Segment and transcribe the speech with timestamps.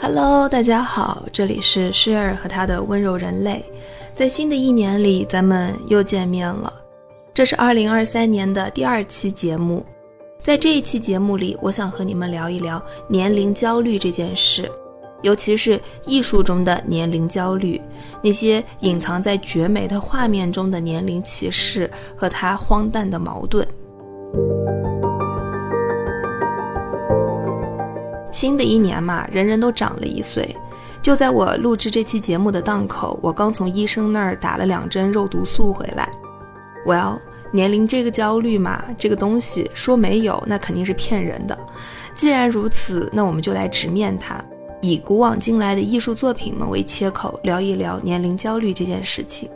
[0.00, 3.64] Hello，大家好，这里是诗儿和他的温柔人类。
[4.14, 6.72] 在新的一年里，咱们又见面了。
[7.34, 9.84] 这是二零二三年的第二期节目。
[10.40, 14.70] 在这一期节目里，我想和你们聊一聊年龄焦虑这件事，
[15.22, 17.80] 尤其是艺术中的年龄焦虑，
[18.22, 23.66] 那些隐藏在绝美的画面中的年龄歧视和它荒诞的矛盾。
[28.30, 30.54] 新的一年嘛，人人都长了一岁。
[31.00, 36.08] 就在我录制这期节目的档口，我刚从医生那儿打了两针肉毒素回来。
[36.86, 41.58] Well，年龄这个焦虑嘛，这个东西说没有，那肯定是骗人的。
[42.14, 44.44] 既然如此，那我们就来直面它，
[44.82, 49.48] 以古往今来的艺术作品们为切口，聊一聊年龄焦虑这件事情。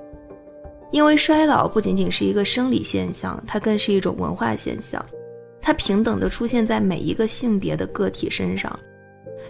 [0.93, 5.05] 因为衰老不仅仅是一个生理现象，它更是一种文化现象。
[5.61, 8.79] 它平等地出现在每一个性别的个体身上，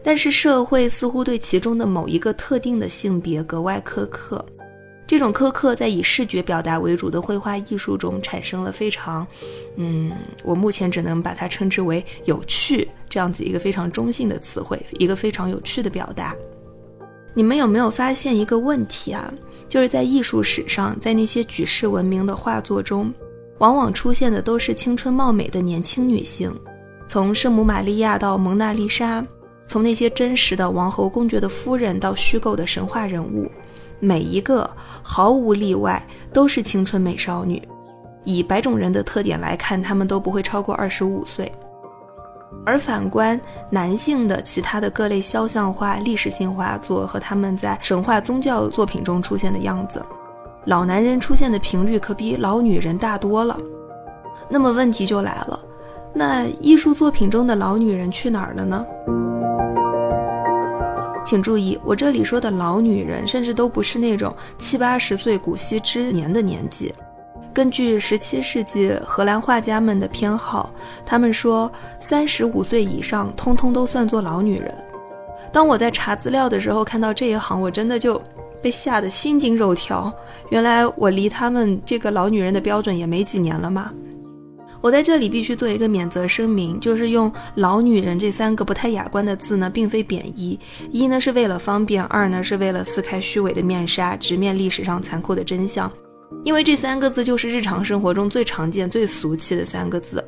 [0.02, 4.44] 但是社会似乎对其中的某一个特定的性别格外苛刻。
[5.04, 9.26] 这种苛刻在以视觉表达为主的绘画艺术中产生了非常，
[9.76, 10.12] 嗯，
[10.44, 16.36] 我目前只能把它称之为有趣这样子一个非常中性的词汇，一个非常有趣的表达。
[17.34, 19.32] 你们有没有发现一个问题啊？
[19.72, 23.10] 就是在艺术史上，在那些举世闻名的画作中。
[23.56, 26.54] 往往出现的都是青春貌美的年轻女性，
[27.06, 29.26] 从圣母玛利亚到蒙娜丽莎，
[29.66, 33.50] 从那些真实的王侯公爵的夫人到虚构的神话人物，
[33.98, 34.70] 每一个
[35.02, 37.62] 毫无例外都是青春美少女。
[38.24, 41.50] 以白种人的特点来看，她们都不会超过二十五岁。
[42.64, 50.04] 而反观男性的其他的各类肖像画、历史性画作和他们在神话宗教作品中出现的样子。
[50.66, 53.58] 老男人出现的频率可比老女人大多了，
[54.48, 55.58] 那么问题就来了，
[56.14, 58.86] 那艺术作品中的老女人去哪儿了呢？
[61.24, 66.94] 请注意，我这里说的老女人，甚至都不是那种七八十岁古稀之年的年纪。
[67.52, 70.72] 根据十七世纪荷兰画家们的偏好，
[71.04, 71.70] 他们说
[72.00, 74.74] 三十五岁以上，通通都算作老女人。
[75.52, 78.20] 当我在查资料的时候，看到这一行，我真的就。
[78.62, 80.12] 被吓得心惊肉跳，
[80.50, 83.90] 原来我离他们这个老女人的标准也没几年了嘛。
[84.80, 90.56] 我在这里必须做一个免责声明，就是用“老女人”这三个不太雅观的字呢，并非贬义。
[90.92, 95.90] 一呢是为了方便，二呢是为了撕开虚伪的面纱，直面历史上残酷的真相。
[96.44, 100.24] 因为这三个字就是日常生活中最常见、最俗气的三个字。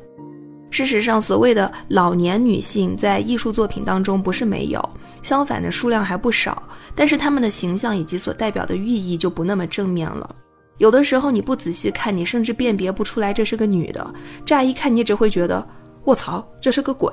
[0.71, 4.89] 事实上，所谓的老年女性在艺术作品当中不是没有。
[5.21, 6.61] 相反的数量还不少，
[6.93, 10.35] 但是她们的形象以及所代表的寓意就不那么正面了。
[10.77, 14.13] 有的时候你不仔细看，你甚至辨别不出来这是个女的。
[14.45, 15.65] 乍一看，你只会觉得
[16.05, 17.09] “卧槽，这是个鬼”。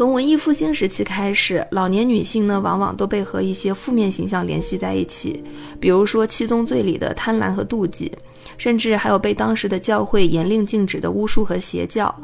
[0.00, 5.44] 从文艺复兴时期开始，老年女性呢，往往都被和一些负面形象联系在一起，
[5.78, 8.10] 比如说七宗罪里的贪婪和妒忌。
[8.56, 12.14] 甚至还有被当时的教会严令禁止的巫术和邪教，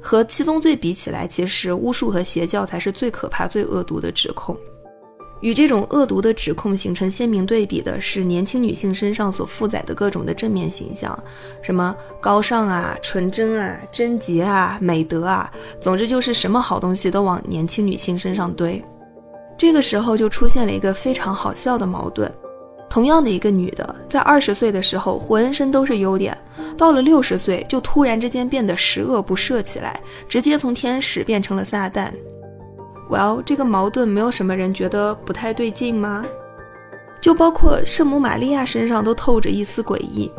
[0.00, 4.56] 和七宗罪比起来，其实巫术和邪教才是最可怕、最恶毒的指控。
[5.42, 11.16] 与这种恶毒的指控形成鲜明对比的是，年轻女性身上所负载的各种的正面形象，
[11.60, 18.82] 什么高尚啊、纯真啊、贞洁啊、美德啊，总之就是什么好东西都往年轻女性身上堆。
[19.58, 22.32] 这个时候就出现了一个非常好笑的矛盾。
[22.88, 26.36] 同样的一个女的，在二十岁的时候浑身都是优点，
[26.76, 29.98] 到了六十岁就突然之间变得十恶不赦起来，
[30.28, 32.12] 直接从天使变成了撒旦。
[33.12, 36.24] Well，这个矛盾没有什么人觉得不太对劲吗？
[37.20, 40.32] 就包括圣母玛利亚身上都透着一丝诡异。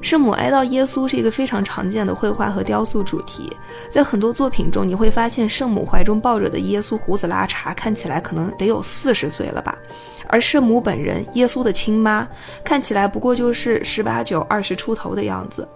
[0.00, 3.50] 圣母哀悼耶稣是一个非常常见的绘画和雕塑主题，
[3.90, 9.76] 在很多作品中你会发现圣母怀中抱着的耶稣胡子拉碴，看起来可能得有四十岁了吧。
[10.28, 12.26] 而圣母本人，耶稣的亲妈，
[12.62, 15.66] 看起来不过就是十八九、二十出头的样子。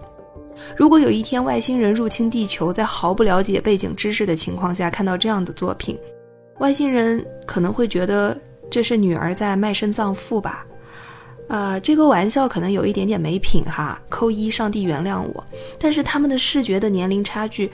[0.77, 5.99] 如果有一天外星人入侵地球，在毫不了解背景知识的情况下看到这样的作品，
[6.59, 8.37] 外星人可能会觉得
[8.69, 10.65] 这是女儿在卖身葬父吧？
[11.47, 15.43] 呃，这个玩笑可能有一点点没品哈，扣一，上帝原谅我。
[15.77, 17.71] 但是他们的视觉的年龄差距，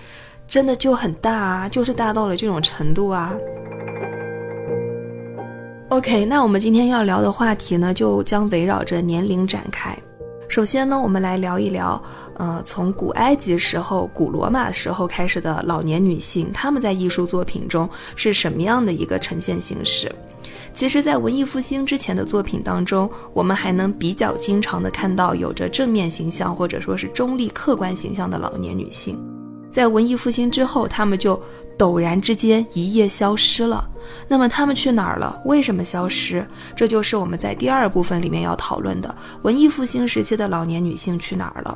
[0.47, 3.33] 真的就很大啊，就是大到了这种程度啊。
[5.89, 9.97] OK，那我们今天要聊的话题呢，就将围绕着年龄展开。
[10.51, 12.03] 首先呢，我们来聊一聊，
[12.33, 20.13] 呃，从古埃及时候、古罗马时候开始的老年女性，她们在艺术作品中是什么样的一个呈现形式？
[20.73, 29.17] 其实，在文艺复兴之前的作品当中，我们还能比较经常的看到有着正面形象或者说是中立客观形象的老年女性。
[29.71, 31.41] 在文艺复兴之后，她们就
[31.81, 33.89] 陡然之间一夜消失了。
[34.27, 35.41] 那么他们去哪儿了？
[35.45, 36.45] 为什么消失？
[36.75, 41.75] 这就是我们在第二部分里面要讨论的文艺复兴时期的老年女性去哪儿了。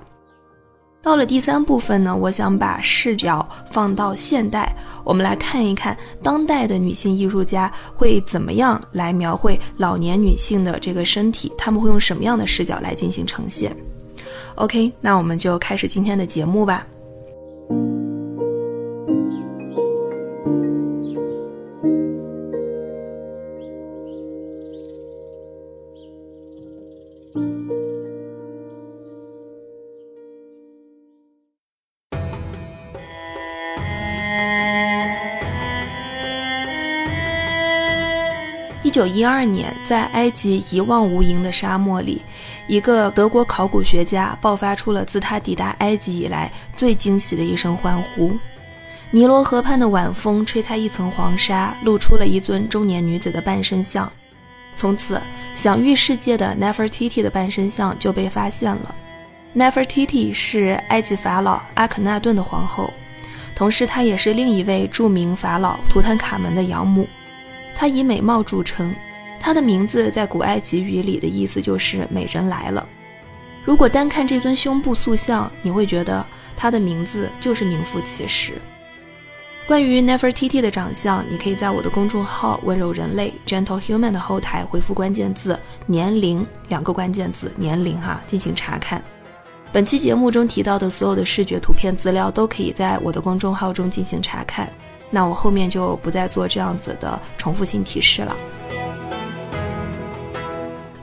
[1.01, 13.75] 到了第三部分呢，我想把视角放到现代，我们来看一看当代的女性艺术家会怎么样来描绘老年女性的这个身体，他们会用什么样的视角来进行呈现
[14.55, 16.85] ？OK，那我们就开始今天的节目吧。
[38.95, 42.21] 九一二年，在埃及一望无垠的沙漠里，
[42.65, 48.31] 一个德国考古学家爆发出了自他抵达埃及以来最惊喜的一声欢呼。
[49.11, 54.09] 尼罗河畔的晚风吹开一层黄沙，露出了一尊中年女子的半身像。
[54.75, 55.21] 从此，
[55.53, 58.95] 享誉世界的 Nefertiti 的半身像就被发现了。
[59.53, 62.93] Nefertiti 是埃及法老阿肯纳顿的皇后，
[63.55, 67.05] 同时她也是另一位著名法老图坦卡门的养母。
[67.75, 68.95] 她以美貌著称，
[69.39, 72.87] 她的名字在古埃及语里的意思就是“美人来了”。
[73.65, 76.25] 如果单看这尊胸部塑像，你会觉得
[76.55, 78.53] 她的名字就是名副其实。
[79.67, 89.03] 关于 Nefertiti 的长相，你可以在我的公众号“温柔人类 Gentle Human” 的后台回复关键字“年龄”两个关键字“年龄”哈进行查看。
[89.71, 94.71] 本期节目中提到的所有的视觉图片资料都可以在我的公众号中进行查看。
[95.09, 98.35] 那我后面就不再做这样子的重复性提示了。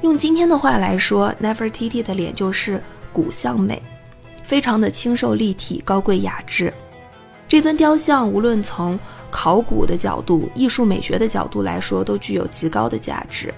[0.03, 2.83] 用今天的话来说，Nefertiti 的脸就是
[3.13, 3.81] 骨相美，
[4.43, 6.73] 非常的清瘦立体、高贵雅致。
[7.49, 8.99] 这尊雕像无论从
[9.31, 13.53] 考古的角度、艺术美学的角度来说，都具有极高的价值。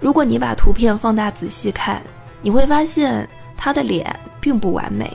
[0.00, 2.02] 如果你把图片放大仔细看，
[2.40, 5.12] 你会发现她的脸并不完美，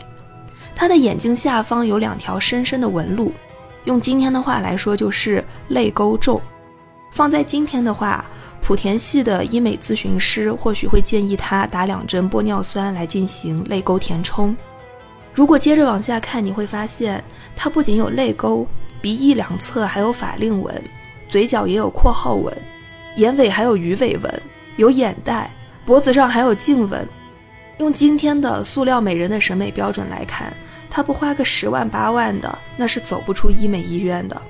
[0.75, 3.33] 她的眼睛下方有两条深深的纹路。
[3.87, 6.41] 用今天的话来说，就是泪沟重。
[7.09, 8.29] 放在今天的话，
[8.61, 14.53] 莆田系的医美咨询师或许会建议他打两针玻尿酸来进行泪沟填充。
[15.33, 17.23] 如果接着往下看，你会发现
[17.55, 18.67] 他不仅有泪沟，
[19.01, 20.83] 鼻翼两侧还有法令纹，
[21.29, 22.53] 嘴角也有括号纹，
[23.15, 24.41] 眼尾还有鱼尾纹，
[24.75, 25.49] 有眼袋，
[25.85, 27.07] 脖子上还有颈纹。
[27.77, 30.53] 用今天的塑料美人的审美标准来看。
[30.89, 34.41] 他不花个十万八万的，那是走不出医美医院的。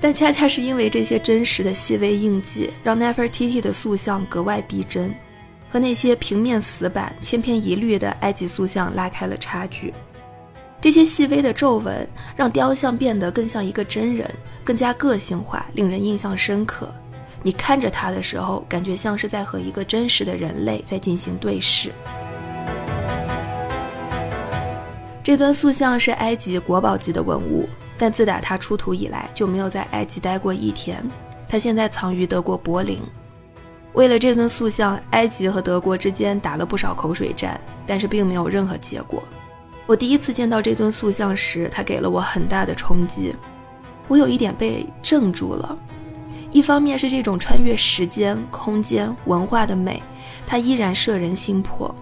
[0.00, 5.14] 但恰恰是因为这些真实的细微印记，让 Nefertiti 的塑像格外逼真，
[5.68, 9.92] 和那些平面死板、千篇一律的埃及塑像拉开了差距。
[10.80, 14.26] 这些细微的皱纹让雕像变得更像一个真人，
[14.64, 16.90] 更加个性化，令人印象深刻。
[17.42, 21.92] 你看着他的时候，感觉像是在和一个真实的人类在进行对视。
[25.22, 27.68] 这尊塑像是埃及国宝级的文物，
[27.98, 31.04] 但自打它出土以来就没有在埃及待过一天。
[31.48, 32.98] 它现在藏于德国柏林。
[33.92, 39.22] 为了这尊塑像，埃及和德国之间打了不少口水战，但是并没有任何结果。
[39.86, 43.34] 我第一次见到这尊塑像时，它给了我很大的冲击，
[44.06, 45.76] 我有一点被镇住了。
[46.52, 50.02] 一方面是这种穿越时间、空间、文化的美，
[50.46, 51.92] 它依然摄人心魄；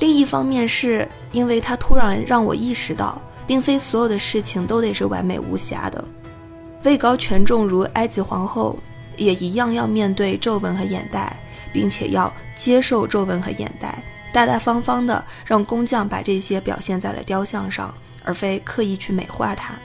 [0.00, 1.06] 另一方面是。
[1.32, 6.04] 因为它突然让我意识到，并非所有的事情都得是完美无瑕的。
[6.82, 8.76] 位高权重如埃及皇后，
[9.16, 11.40] 也一样要面对皱纹和眼袋，
[11.72, 14.02] 并且要接受皱纹和眼袋，
[14.32, 19.78] 大大方方的让工匠把这些表现在了雕像上，而非刻意去美化它。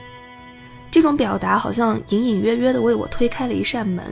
[0.90, 4.04] 这种表达好像隐隐约约的为我推开了一扇门，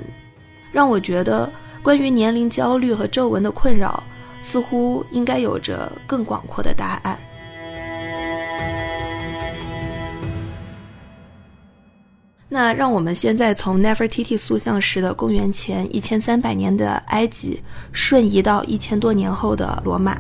[0.70, 4.04] 让我觉得关于年龄焦虑和皱纹的困扰。
[4.44, 7.18] 似乎应该有着更广阔的答案。
[12.46, 20.16] 那让我们现在从 Nefertiti 塑像时的公元前一千三百年的埃及，瞬移到一千多年后的罗马。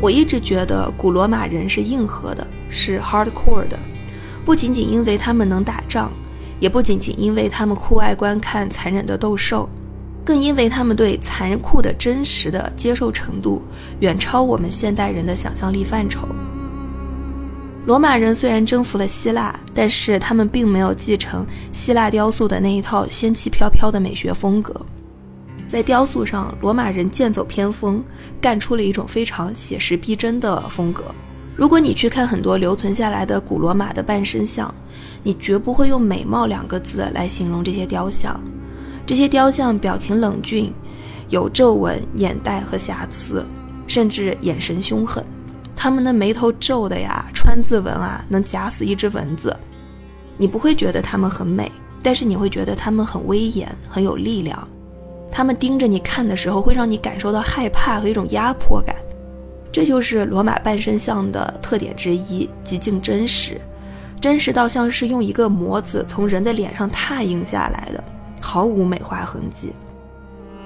[0.00, 3.78] 我一直觉得古罗马人是硬核的，是 hardcore 的，
[4.46, 6.10] 不仅仅因为他们能打仗。
[6.60, 9.68] 也不仅仅因为他们酷爱观看残忍的斗兽，
[10.24, 13.62] 更因为他们对残酷的真实的接受程度
[13.98, 16.28] 远超我们现代人的想象力范畴。
[17.86, 24.78] 罗马人虽然征服了希腊，但是他们并没有继承希腊雕塑的那一套仙气飘飘的美学风格。
[25.66, 28.04] 在雕塑上，罗马人剑走偏锋，
[28.40, 31.04] 干出了一种非常写实逼真的风格。
[31.56, 34.72] 如果你去看很多留存下来的古罗马的半身像，
[35.22, 38.40] 你绝不会用“美貌”两个字来形容这些雕像。
[39.06, 40.72] 这些雕像表情冷峻，
[41.28, 43.44] 有皱纹、眼袋和瑕疵，
[43.86, 45.24] 甚至眼神凶狠。
[45.74, 49.56] 他们的眉头皱的呀，川字纹啊，能夹死一只蚊子。
[50.36, 51.70] 你不会觉得他们很美，
[52.02, 54.68] 但是你会觉得他们很威严，很有力量。
[55.32, 58.96] 他们盯着你看的时候，会让你感受到害怕和一种压迫感。
[59.72, 63.60] 这就是罗马半身像的特点之一，极尽真实，
[64.20, 68.04] 真实到像是用一个模子从人的脸上拓印下来的，
[68.40, 69.72] 毫无美化痕迹。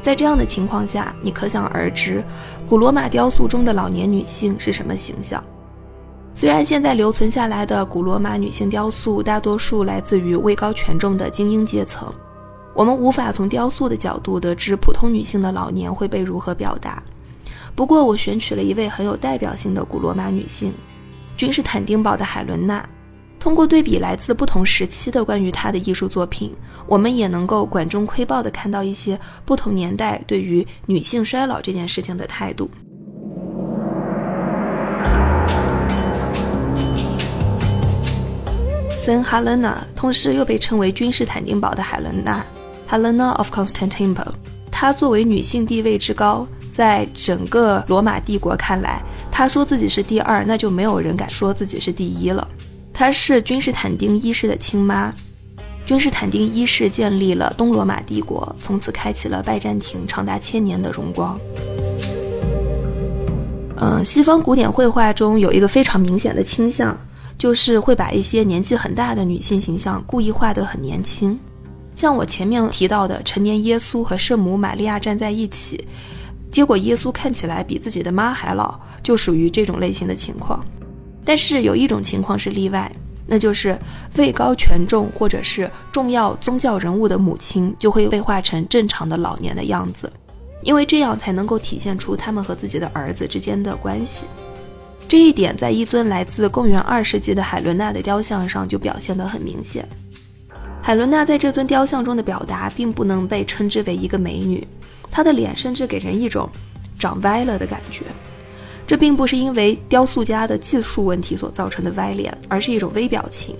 [0.00, 2.22] 在这样的情况下，你可想而知，
[2.68, 5.42] 古罗马雕塑中的老年女性是什么形象。
[6.34, 12.12] 虽然现在留存下来的古罗马女性雕塑大多数来自于位高权重的精英阶层，
[12.74, 17.00] 我们无法从雕塑的角度得知普通女性的老年会被如何表达。
[17.76, 20.74] 不过，我选取了一位很有代表性的古罗马女性——
[21.36, 22.84] 君士坦丁堡的海伦娜。
[23.44, 26.50] 通过对比来自不同时期的关于她的艺术作品，
[26.86, 32.70] 我们也能够管中窥豹地看到一些不同年代对于女性衰老这件事情的态度。
[38.98, 42.42] 圣哈伦娜，同时又被称为君士坦丁堡的海伦娜
[42.88, 44.32] （Helena of Constantinople），
[44.70, 52.48] 她作为女性地位之高，在整个罗马帝国看来，她说自己是第二，那就没有人敢说自己是第一了。
[52.94, 55.12] 她是君士坦丁一世的亲妈，
[55.84, 61.38] 君士坦丁一世建立了东罗马帝国，从此开启了拜占庭长达千年的荣光。
[63.76, 66.96] 嗯，西方古典绘画中有一个非常明显的倾向，
[67.36, 71.36] 就是会把一些年纪很大的女性形象故意画得很年轻，
[71.96, 75.84] 像我前面提到的成年耶稣和圣母玛利亚站在一起，
[76.50, 80.64] 结果耶稣看起来比自己的妈还老，就属于这种类型的情况。
[81.24, 82.90] 但是有一种情况是例外，
[83.26, 83.78] 那就是
[84.16, 90.12] 位高权重或者是重要宗教人物的母亲就会被画成正常的老年的样子，
[90.62, 94.26] 因为这样才能够体现出他们和自己的儿子之间的关系。
[95.08, 99.86] 这一点在一尊来自公元二世纪的海伦娜的雕像上就表现得很明显。
[100.82, 104.66] 海伦娜在这尊雕像中的表达并不能被称之为一个美女，
[105.10, 106.46] 她的脸甚至给人一种
[106.98, 108.04] 长歪了的感觉。
[108.86, 113.56] 这并不是因为雕塑家的技术问题所造成的歪脸，而是一种微表情。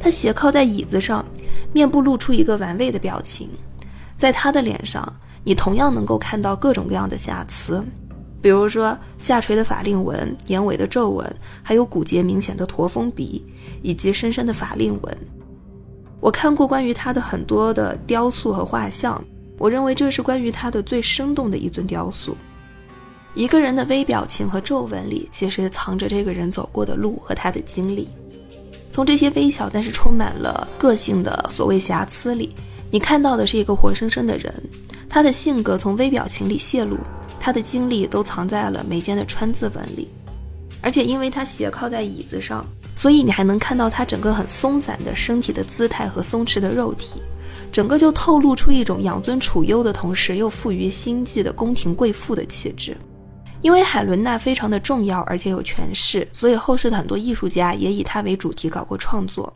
[0.00, 1.24] 他斜靠在椅子上，
[1.72, 3.48] 面部露出一个玩味的表情。
[4.16, 5.12] 在他的脸上，
[5.44, 7.84] 你同样能够看到各种各样的瑕疵，
[8.40, 13.44] 比如说下垂的法令纹、眼尾的皱纹，还有骨节明显的驼峰鼻，
[13.82, 15.18] 以及深深的法令纹。
[16.20, 19.22] 我看过关于他的很多的雕塑和画像，
[19.56, 22.36] 我认为这是关于他的最生动的一尊雕塑。
[23.38, 28.08] 一个人的微表情和皱纹里，其实藏着这个人走过的路和他的经历。
[28.90, 32.52] 从这些微小但是充满了个性的所谓瑕疵里，
[32.90, 34.52] 你看到的是一个活生生的人。
[35.08, 36.96] 他的性格从微表情里泄露，
[37.38, 40.08] 他的经历都藏在了眉间的川字纹里。
[40.82, 42.66] 而且因为他斜靠在椅子上，
[42.96, 47.22] 所以你还能看到他整个很松散的身体的姿态和松弛的肉体，
[47.70, 52.96] 整个就透露出一种养尊处优的同时又富于心计的宫廷贵妇的气质。
[53.60, 59.52] 因为海伦娜非常的重要，而且有权势，所以后世的很多艺术家也以她为主题搞过创作。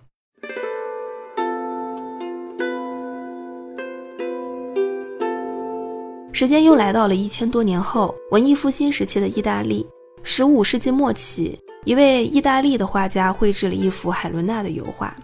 [6.32, 9.86] 时间又来到了一千多年后，文艺复兴时期的意大利。
[10.24, 15.16] 十五世纪末期，一位意大利的画家绘制了一幅海伦娜的油画。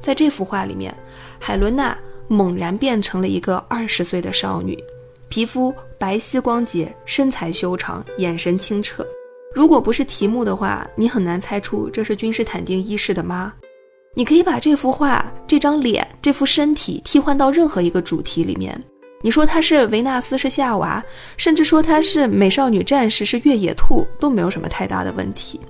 [0.00, 0.92] 在这幅画里面，
[1.38, 4.76] 海伦娜猛然变成了一个二十岁的少女。
[5.34, 9.04] 皮肤白皙光洁，身材修长，眼神清澈。
[9.52, 13.52] 如果不是题目的话，你很难猜出这是君士坦丁一世的妈。
[14.14, 18.80] 你可以把这幅画、这张脸、这副身体替换到任何一个主题里面。
[19.22, 21.04] 你说她是维纳斯，是夏娃，
[21.36, 25.60] 甚至说她是美少女战士，是越野兔，都没有什么太大的问题。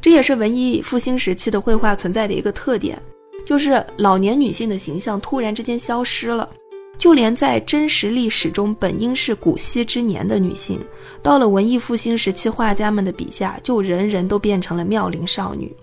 [0.00, 3.00] 这也是文艺复兴时期的绘画存在的一个特点，
[3.46, 6.48] 就是老年女性的形象突然之间消失了。
[6.96, 10.80] 就连在真实历史中本应是古稀之年的女性，
[11.22, 15.74] 到了文艺复兴时期画家们的笔下，就人人都变成了妙龄少女。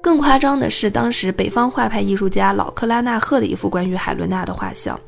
[0.00, 4.98] 更夸张的是，当时北方画派艺术家老克拉纳赫的一幅关于海伦娜的画像，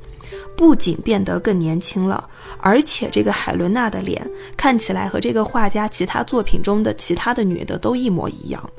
[0.56, 2.28] 不仅变得更年轻了，
[2.58, 8.70] 而且这个海伦娜的脸看起来和这个画家其他作品中的其他的女的都一模一样。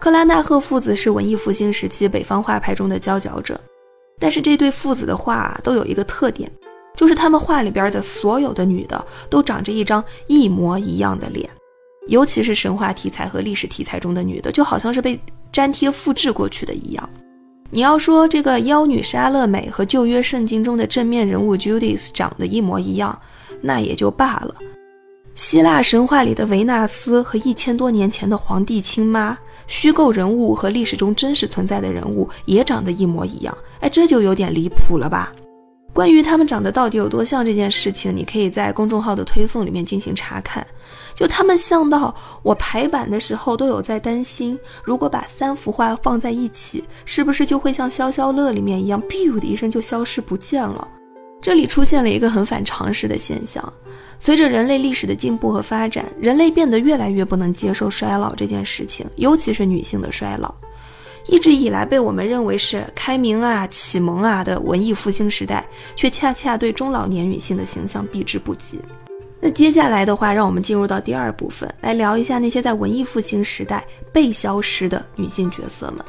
[0.00, 3.60] 克拉纳赫父子是文艺复兴时期北方画派中的佼佼者，
[4.22, 6.48] 但是这对父子的画都有一个特点，
[6.96, 11.50] 就是他们画里边的所有的女的都长着一张一模一样的脸，
[12.06, 15.18] 尤其是神话题材和历史题材中的女的，就好像是被
[15.50, 17.10] 粘贴复制过去的一样。
[17.70, 23.20] 你要说这个妖女莎乐美和旧约圣经中的正面人物 Judith 长得一模一样，
[23.60, 24.54] 那也就罢了。
[25.34, 35.32] 希腊神话里的维纳斯和一千多年前的皇帝亲妈，虚构人物和历史中真实存在的人物也长得一模一样，哎，这就有点离谱了吧？
[35.92, 40.66] 关于他们长得到底有多像这件事情，你可以在公众号的推送里面进行查看。
[41.14, 50.88] 就他们像到我排版的时候都有在担心，如果把三幅画放在一起，是不是就会像消消乐里面一样，biu 的一声就消失不见了？
[51.42, 53.72] 这里出现了一个很反常识的现象。
[54.24, 60.54] 随着人类历史的进步和发展，人类变得越来越不能接受衰老这件事情，尤其是女性的衰老。
[61.26, 68.78] 一直以来被我们认为是开明啊、启蒙啊的文艺复兴时代，却恰恰对中老年女性的形象避之不及。
[69.40, 76.04] 那接下来的话，让我们进入到第二部分，来聊一下那些在文艺复兴时代被消失的女性角色们。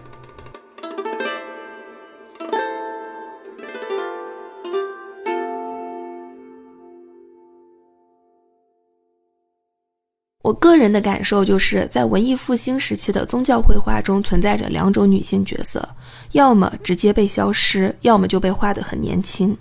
[10.43, 15.87] 我个人的感受就是在文艺复兴时期的宗教绘画中存在着两种女性角色，
[16.33, 19.57] 要么直接被消失，要么就被画得很年轻。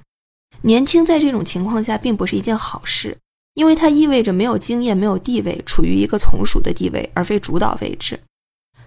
[0.63, 3.17] 年轻在这种情况下并不是一件好事，
[3.55, 8.19] 因为它意味着没有经验、没有地位，处于一个从属的地位而非主导位置。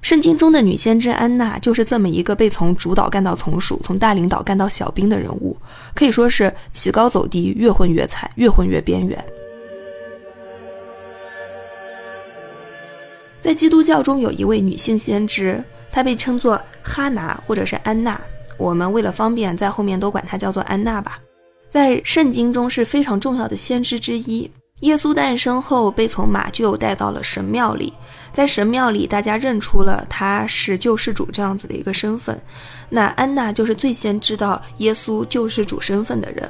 [0.02, 5.56] 圣经中的女先知安娜就是这么一个被从主导干到从属，从大领导干到小兵的人物，
[5.94, 9.26] 可以说是起高走低，越混越惨，越混越边缘。
[13.46, 18.20] 在基督教中有一位女性先知，她被称作哈拿或者是安娜。
[18.58, 21.20] 我们为了方便，在后面都管她叫做安娜吧。
[21.70, 24.50] 在圣经中是非常重要的先知之一。
[24.80, 27.94] 耶稣诞生后，被从马厩带到了神庙里，
[28.34, 32.42] 在神庙里，大家认出了他是救世主这样子的一个身份。
[32.90, 36.50] 那安娜就是最先知道耶稣救世主身份的人。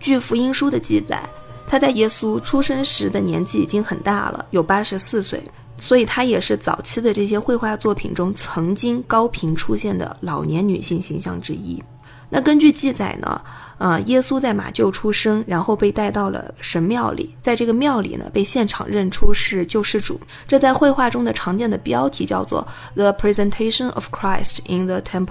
[0.00, 1.22] 据福音书的记载，
[1.68, 5.40] 她在耶稣出生时的年纪已经很大了，有八十四岁。
[5.82, 11.82] 所以，她也是早期的这些绘画作品中曾经高频出现的老年女性形象之一。
[12.30, 13.42] 那根据记载呢，
[13.78, 20.20] 呃，耶稣在马厩出生，然后被带到了神庙里，在这个庙里呢，被现场认出是救世主。
[20.46, 22.64] 这在绘画中的常见的标题叫做
[22.94, 25.26] 《The Presentation of Christ in the Temple》。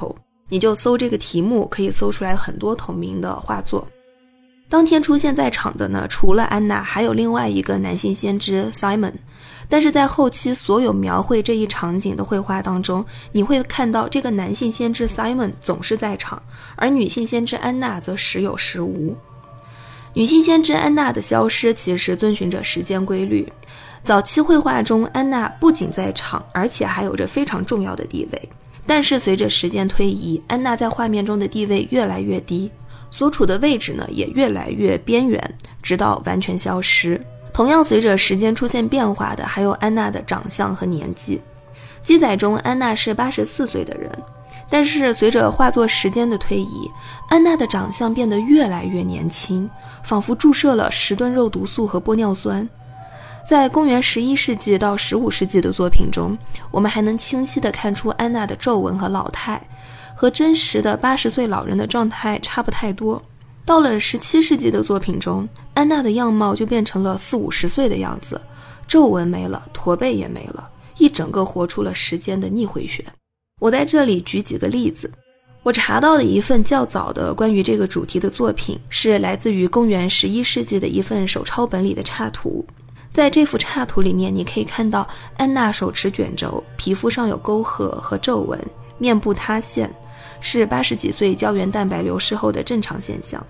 [0.50, 3.88] 你就搜这个题目，可以搜出来很多同名的画作。
[4.72, 9.12] 当天出现在场的呢，除了安娜，还有另外一个男性先知 Simon。
[9.68, 13.04] 但是在后期所有描绘这一场景的绘画当中，
[13.34, 16.42] 你会看到这个男性先知 Simon 总是在场，
[16.78, 19.14] 而女性先知安娜则时有时无。
[20.14, 23.46] 女性先知安娜的消失其实遵循着时间规律。
[24.06, 28.50] 早期绘画中，安娜不仅在场，而且还有着非常重要的地位。
[28.88, 32.72] 但是随着时间推移，安娜在画面中的地位越来越低，
[33.12, 35.40] 所处的位置呢也越来越边缘，
[35.84, 37.24] 直到完全消失。
[37.54, 41.42] 同样，随着时间出现变化的还有安娜的长相和年纪。
[42.02, 44.10] 记载中，安娜是八十四岁的人，
[44.70, 46.90] 但是随着画作时间的推移，
[47.28, 49.70] 安娜的长相变得越来越年轻，
[50.02, 52.68] 仿佛注射了十吨肉毒素和玻尿酸。
[53.46, 56.38] 在公元十一世纪到十五世纪的作品中，
[56.72, 59.62] 我们还能清晰地看出安娜的皱纹和老态，
[60.22, 63.20] 和真实的八十岁老人的状态差不太多。
[63.66, 68.40] 到了十七世纪的作品中，安娜的样貌就变成了四五十岁的样子，
[68.88, 73.04] 皱纹没了，驼背也没了，一整个活出了时间的逆回旋。
[73.60, 75.12] 我在这里举几个例子。
[75.64, 82.64] 我查到的一份较早的关于这个主题的作品，是来自于公元十一世纪的一份手抄本里的插图。
[83.12, 85.08] 在这幅插图里面，你可以看到
[85.38, 88.64] 安娜手持卷轴，皮肤上有沟壑和皱纹，
[89.00, 89.92] 面部塌陷。
[90.42, 93.42] 是八十几岁胶原蛋白流失后的正常现象。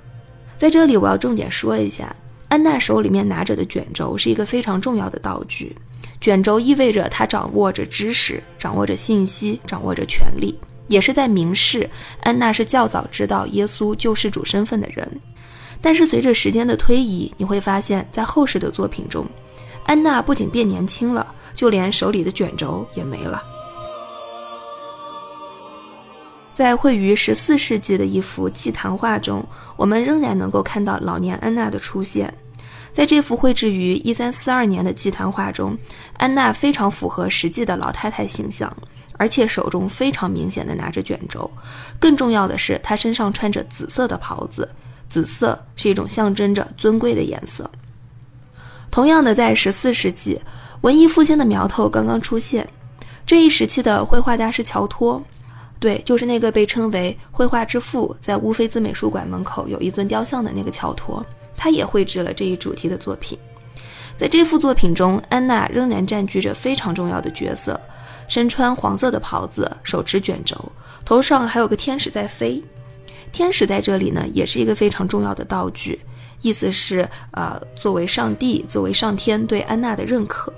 [0.57, 2.15] 在这里，我要重点说一下，
[2.49, 5.75] 安娜手里面拿着的卷轴是一个非常重要的道具。
[6.19, 10.55] 卷轴意味着她掌握着知识，掌握着信息，掌握着权力，
[10.87, 11.89] 也是在明示
[12.21, 15.09] 安娜是较早知道耶稣救世主身份的人。
[15.81, 19.25] 但是随着时间的推移，你会发现在后世的作品中，
[19.85, 23.41] 安娜不仅变年轻了，就连手里的卷轴也没了。
[26.53, 32.33] 在绘于十四世纪的一幅祭坛画中，我们仍然能够看到老年安娜的出现。
[32.93, 35.77] 在这幅绘制于一三四二年的祭坛画中，
[36.17, 38.75] 安娜非常符合实际的老太太形象，
[39.13, 41.49] 而且手中非常明显的拿着卷轴。
[41.99, 44.69] 更重要的是，她身上穿着紫色的袍子，
[45.07, 47.71] 紫色是一种象征着尊贵的颜色。
[48.91, 50.41] 同样的，在十四世纪，
[50.81, 52.67] 文艺复兴的苗头刚刚出现。
[53.25, 55.23] 这一时期的绘画大师乔托，
[55.81, 61.25] 对，就是那个被称为“绘画之父”在乌菲兹美术馆门口有一尊雕像的那个乔托，
[61.57, 63.35] 他也绘制了这一主题的作品。
[64.15, 67.81] 在这幅作品中，安娜仍然占据着非常重要的角色，
[68.27, 70.71] 身穿黄色的袍子，手持卷轴，
[71.03, 72.63] 头上还有个天使在飞。
[73.31, 75.99] 天使在这里呢，也是一个非常重要的道具。
[76.43, 80.53] 意思是，呃，作为上帝，作为上天对安娜的认可。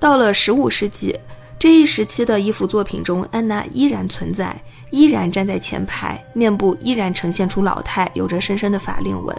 [0.00, 1.16] 到了十五世纪
[1.62, 9.32] 这一时期的一幅作品中，安娜依然存在，依然站在前排，面部依然呈现出老态，有着深深的法令纹。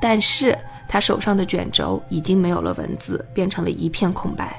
[0.00, 4.58] 但是她手上的卷轴已经没有了文字，变成了一片空白，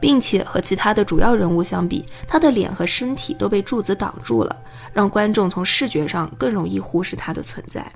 [0.00, 4.56] 并且和其他的主要人物相比，她的脸和身体都被柱子挡住了，
[4.92, 7.86] 让观众从视觉上更容易忽视她的存在。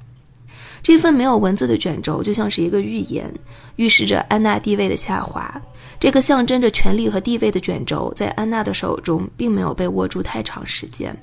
[0.84, 3.28] 这份没有文字的卷轴就像是一个预言，
[3.74, 5.60] 预示着安娜地位的下滑。
[5.98, 11.16] 这个象征着权力和地位的卷轴在安娜的手中并没有被握住太长时间。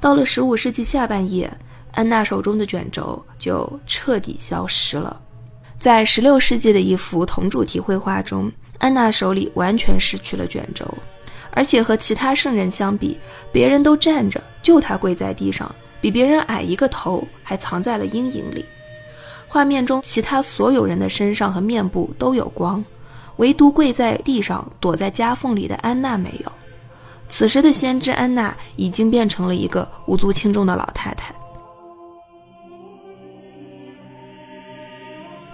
[0.00, 1.50] 到了15世纪下半叶，
[1.92, 5.20] 安娜手中的卷轴就彻底消失了。
[5.78, 10.86] 在16世纪的一幅同主题绘画中，安娜手里完全失去了卷轴，
[11.52, 13.18] 而且和其他圣人相比，
[13.52, 18.64] 别人都站着，就她跪在地上，比别人矮一个头，还藏在了阴影里。
[19.46, 22.84] 画面中，其他所有人的身上和面部都有光，
[23.36, 26.52] 唯独跪在地上、躲在夹缝里的安娜没有。
[27.28, 31.34] 此时的先知安娜已经变成了一个无足轻重的老太太。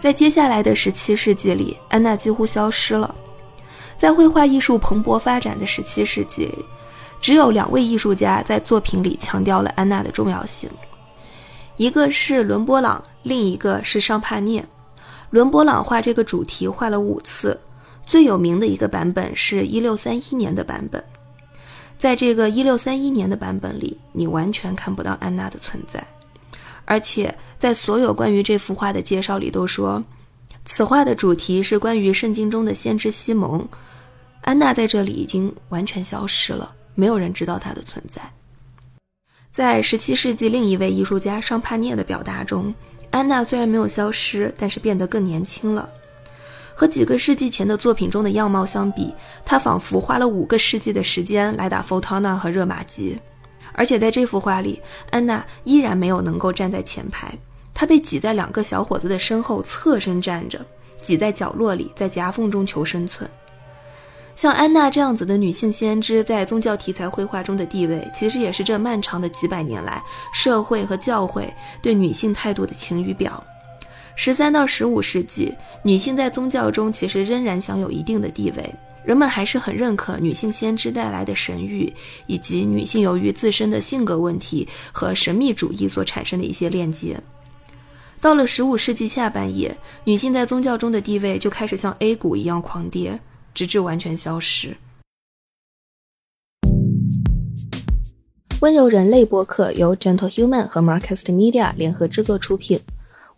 [0.00, 3.14] 在接下来的十七世纪里，安娜几乎消失了。
[3.96, 6.52] 在绘画艺术蓬勃发展的十七世纪，
[7.20, 10.70] 只有两位艺术家在作品里强调了安娜的重要性。
[11.76, 14.64] 一个是伦勃朗，另一个是尚帕涅。
[15.30, 17.58] 伦勃朗画这个主题画了五次，
[18.08, 21.04] 最有名的一个版本是一六三一年的版本。
[21.98, 26.02] 在这个一六三一年的版本里，你完全看不到安娜的存在，
[26.86, 30.02] 而且在所有关于这幅画的介绍里都说，
[30.64, 33.68] 此画的主题是关于圣经中的先知西蒙。
[34.40, 38.22] 安娜在这里已经完全消失了，没有人知道她的存在。
[39.50, 42.74] 在17世纪另一位艺术家尚帕涅的表达中，
[43.10, 45.86] 安娜虽然没有消失，但是变得更年轻了。
[46.78, 49.12] 和几个世纪前的作品中的样貌相比，
[49.44, 53.18] 她仿佛花了五个世纪的时间来打佛塔纳和热玛吉。
[53.72, 57.36] 而且在这幅画里，安娜依然没有能够站在前排，
[57.74, 60.64] 她被挤在两个小伙子的身后，侧身站着，
[61.02, 63.28] 挤在角落里，在夹缝中求生存。
[64.36, 70.00] 像安娜这样子的女性先知，在宗教题材绘画中的地位，其实也是这漫长的几百年来
[70.32, 73.42] 社会和教会对女性态度的晴雨表。
[74.20, 75.54] 十三到十五世纪，
[75.84, 81.92] 女性在宗教中其实仍然享有一定的地位，人们还是很认可女性先知带来的神谕，
[82.26, 87.16] 以及女性由于自身的性格问题和神秘主义所产生的一些链接。
[88.20, 93.18] 到了十五世纪下半叶，女性在宗教中的地位就开始像 A 股一样狂跌。
[93.54, 94.76] 直至完全消失。
[98.60, 102.78] 温柔人类播客由 Gentle Human 和 Marcast Media 联合制作出品。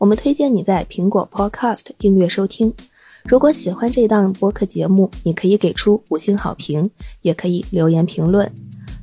[0.00, 2.72] 我们推荐你在苹果 Podcast 订阅收听。
[3.24, 6.88] 如果喜欢这档播客节目，你可以给出五星好评，
[7.20, 8.50] 也可以留言评论。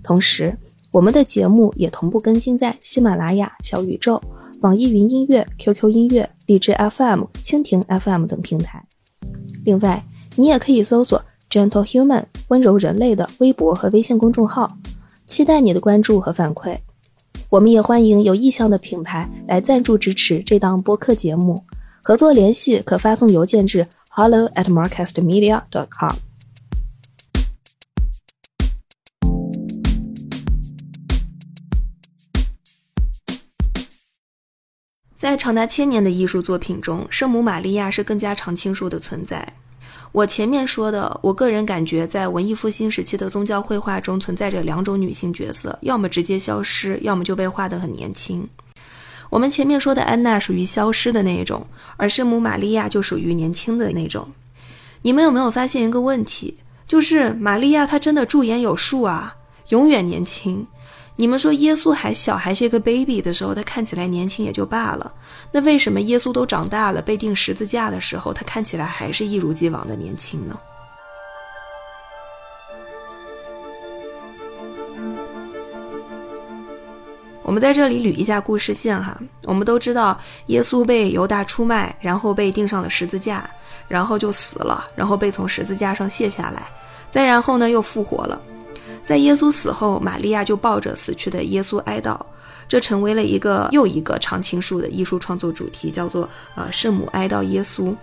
[0.02, 0.58] 同时，
[0.90, 4.20] 我们的节目也同步更新在喜马拉雅、小宇宙、
[4.62, 8.84] 网易云音乐、QQ 音乐、荔枝 FM、蜻蜓 FM 等平台。
[9.66, 10.04] 另外，
[10.36, 14.76] 你也可以搜索 Gentle Human 温柔人类的微博和微信公众号，
[15.28, 16.76] 期待你的关注和反馈。
[17.50, 21.64] 我们也欢迎有意向的品牌来赞助支持这档播客节目，
[22.04, 26.14] 合作联系可发送邮件至 hello at marcastmedia.com。
[35.16, 39.54] 在长达千年的艺术作品中，圣母玛利亚是更加常青树的存在。
[40.12, 48.48] 我前面说的，我个人感觉，在文艺复兴时期的宗教绘画中存在着两种女性角色，要么直接消失，要么就被画得很年轻。
[49.30, 51.68] 我们前面说的安娜属于消失的那一种，
[51.98, 54.28] 而圣母玛利亚就属于年轻的那种。
[55.02, 56.58] 你们有没有发现一个问题？
[56.88, 59.36] 就是玛利亚她真的驻颜有术啊，
[59.70, 60.66] 永远年轻。
[61.20, 65.12] 你们说耶稣还小还是一个 baby 的时候他看起来年轻也就罢了。
[65.52, 70.56] 那为什么耶稣都长大了被钉十字架的时候他看起来还是一如既往的年轻呢？
[77.42, 79.20] 我们在这里捋一下故事线哈。
[79.46, 83.50] 我们都知道耶稣被犹大出卖然后被钉上了十字架
[83.88, 86.62] 然后就死了然后被从十字架上卸下来
[87.10, 88.40] 再然后呢又复活了。
[89.08, 92.20] 在耶稣死后，玛利亚就抱着死去的耶稣哀悼，
[92.68, 97.96] 这成为了一个又一个常青树的艺术创作主题，叫做呃圣母哀悼耶稣。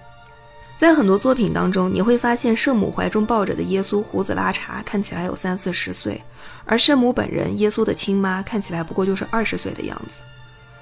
[0.78, 6.18] 在很多作品当中，你会发现圣母怀中抱着的耶稣胡子拉碴，看起来有三四十岁，
[6.64, 10.20] 而圣母本人耶稣的亲妈看起来不过就是二十岁的样子。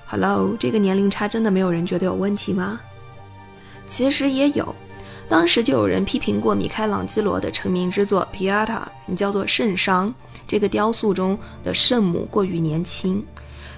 [0.04, 2.78] 好了这个年龄差真的没有人觉得有问题吗？
[3.88, 4.72] 其实也有，
[5.32, 10.12] 当时就有人批评过米开朗基罗的成名之作《皮亚塔》，你叫做圣殇，
[10.46, 13.24] 这个雕塑中的圣母过于年轻。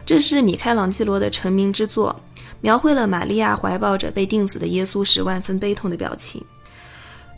[0.05, 2.21] 这是米开朗基罗的成名之作。
[2.61, 6.45] 描绘了玛利亚怀抱着被钉死的耶稣时万分悲痛的表情。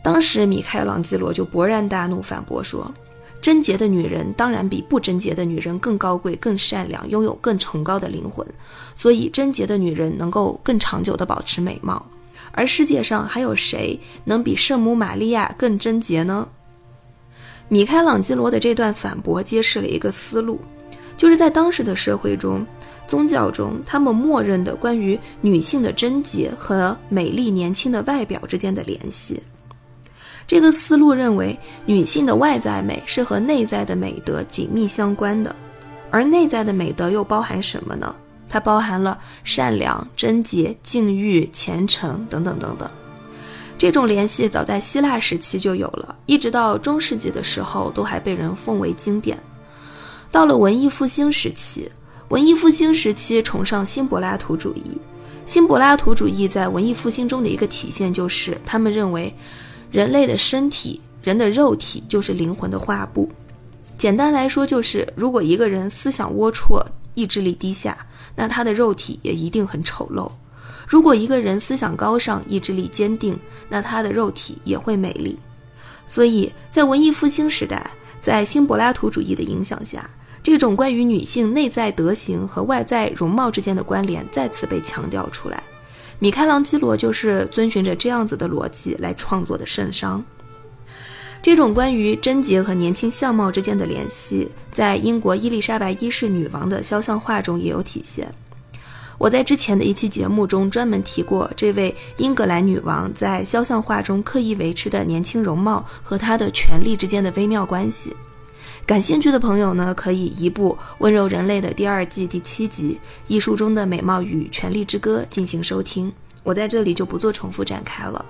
[0.01, 2.91] 当时米开朗基罗就勃然大怒，反驳说
[3.39, 8.43] ：“贞洁的女人当然比不贞洁的女人更高贵、更善良，拥有更崇高的灵魂。
[8.95, 12.03] 所以，贞洁的女人能够更长久地保持美貌。
[12.57, 16.49] 而世界上还有谁能比圣母玛利亚更贞洁呢？”
[17.69, 20.59] 米开朗基罗的这段反驳揭示了一个思路，
[21.15, 22.65] 就是在当时的社会中。
[23.07, 29.41] 宗教中，他们默认的关于女性的贞洁和美丽年轻的外表之间的联系，
[30.45, 35.55] 这个思路认为，女性的外在美是和内在的美德紧密相关的，
[36.11, 38.13] 而内在的美德又包含什么呢？
[38.49, 42.89] 它包含了善良、贞洁、禁欲、虔诚等等等等。
[43.77, 49.37] 这种联系早在希腊时期就有了，一直到中世纪的时候都还被人奉为经典。
[50.31, 51.91] 到了文艺复兴时期。
[52.29, 54.99] 文艺复兴时期崇尚新柏拉图主义，
[55.45, 59.33] 新柏拉图主义在文艺复兴中的一个体现就是，他们认为
[59.89, 63.31] 人类的身体、人的肉体就是灵魂的画布。
[63.97, 67.97] 简单来说，就是如果一个人思想龌龊、意志力低下，
[68.37, 70.31] 那他的肉体也一定很丑陋；
[70.87, 75.37] 如果一个人思想高尚、意志力坚定，那他的肉体也会美丽。
[76.05, 80.09] 所以在文艺复兴时代，在新柏拉图主义的影响下。
[80.43, 85.61] 这种关于女性内在德行和外在容貌之间的关联再次被强调出来。
[86.19, 90.17] 米开朗基罗就是遵循着这样子的逻辑来创作的《圣殇》。
[91.47, 98.29] 这种关于贞洁和年轻相貌之间的联系，在英国伊丽莎白一世女王的肖像画中也有体现。
[99.17, 108.13] 我在之前的一期节目中专门提过，这位英格兰女王在肖像画中刻意维持的年轻容貌和她的权力之间的微妙关系。
[108.85, 116.11] 感兴趣的朋友呢，可以移步《温柔人类》的第二季第七集《艺术中的美貌与权力之歌》进行收听。
[116.43, 118.25] 我在这里就不做重复展开了。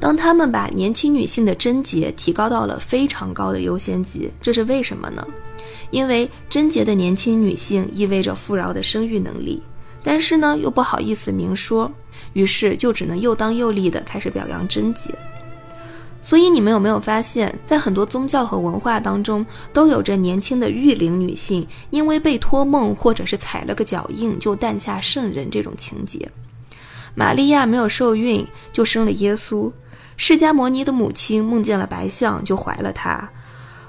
[0.00, 5.24] 当他们把年轻女性的贞洁提高到了非常高的优先级，这是为什么呢？
[5.90, 9.62] 因为贞洁的年轻女性意味着富饶的生育能力，
[10.02, 11.92] 但是呢，又不好意思明说。
[12.32, 15.10] 于是就只能又当又立地开始表扬贞洁。
[16.22, 26.30] 所以你们有没有发现，在很多宗教和文化当中，都有着年轻的育龄女性因为被托梦或者是踩了个脚印就诞下圣人这种情节？
[27.14, 29.72] 玛利亚没有受孕就生了耶稣，
[30.22, 33.30] 释迦摩尼的母亲梦见了白象就怀了他，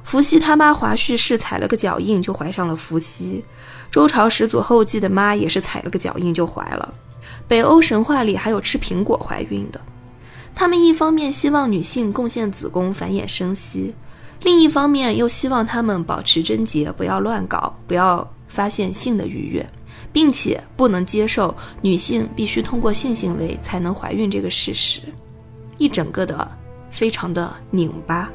[0.02, 3.44] 伏羲他妈华胥氏踩了个脚印就怀上了伏羲，
[3.92, 6.94] 周朝始祖后稷的妈也是踩了个脚印就怀了。
[7.50, 9.82] 北欧神话里还有吃苹果怀孕的，
[10.56, 13.94] 他们一方面希望女性贡献子宫繁衍生息，
[14.44, 19.70] 另一方面又希望她们保持贞洁，不要乱搞，不要发现性的愉悦，
[20.14, 25.02] 并且不能接受女性必须通过性行为才能怀孕这个事实，
[25.82, 26.48] 一整个的
[26.92, 28.30] 非常的拧巴。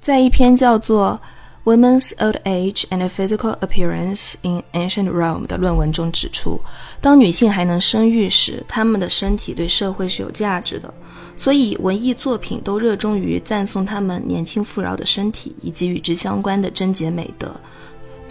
[0.00, 1.20] 在一篇叫做。
[1.62, 6.58] Women's Old Age and Physical Appearance in Ancient Rome 的论文中指出，
[7.02, 10.92] 当女性还能生育时，她们的身体对社会是有价值的。
[11.36, 17.54] 所以，文艺作品都热衷于赞颂她们年轻富饶的身体以及与之相关的贞洁美德。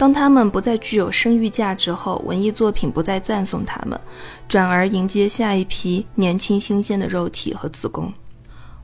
[0.00, 4.00] 当她们不再具有生育价值后，文艺作品不再赞颂她们，
[4.48, 8.10] 转而迎接下一批年轻新鲜的肉体和子宫。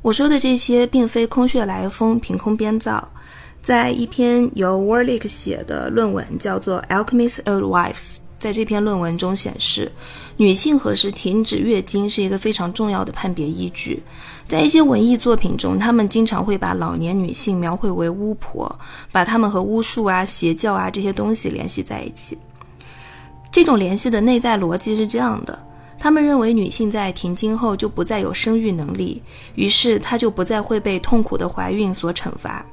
[0.02, 3.11] 我说的这些，并非空穴来风、凭空编造。
[3.62, 8.16] 在一篇由 Warlick 写的论文，叫做《Alchemist's Old Wives》。
[8.38, 9.90] 在这篇论文中显示，
[10.37, 14.02] 女性何时停止月经是一个非常重要的判别依据。
[14.48, 18.78] 在一些文艺作品中，他们经常会把老年女性描绘为巫婆，
[19.11, 22.38] 把她们和巫术啊、邪教啊这些东西联系在一起。
[23.50, 25.59] 这种联系的内在逻辑是这样的：
[25.98, 29.20] 他们认为女性在停经后就不再有生育能力，
[29.56, 32.64] 于是她就不再会被痛苦的怀孕所惩罚。